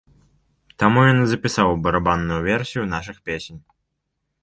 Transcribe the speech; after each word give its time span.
Таму 0.83 0.99
ён 1.11 1.17
і 1.27 1.27
запісаў 1.33 1.75
барабанную 1.85 2.41
версію 2.51 2.89
нашых 2.97 3.17
песень. 3.31 3.59